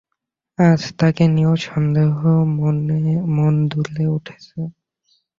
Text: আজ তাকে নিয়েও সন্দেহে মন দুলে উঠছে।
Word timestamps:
আজ 0.59 0.81
তাকে 0.99 1.23
নিয়েও 1.27 1.55
সন্দেহে 1.65 3.15
মন 3.35 3.53
দুলে 3.71 4.03
উঠছে। 4.07 4.59